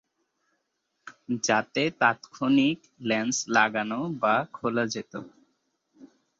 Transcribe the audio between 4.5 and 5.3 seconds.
খোলা যেত।